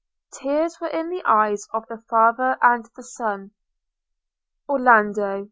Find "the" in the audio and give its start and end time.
1.09-1.21, 1.87-2.01, 2.95-3.03